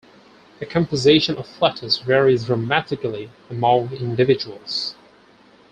[0.59, 4.95] The composition of flatus varies dramatically among individuals.